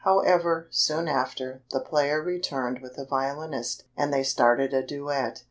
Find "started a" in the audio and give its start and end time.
4.23-4.81